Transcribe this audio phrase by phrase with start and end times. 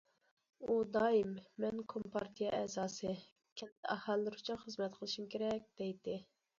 [0.69, 3.15] ئۇ دائىم:« مەن كومپارتىيە ئەزاسى،
[3.63, 6.23] كەنت ئاھالىلىرى ئۈچۈن خىزمەت قىلىشىم كېرەك» دەيتتى.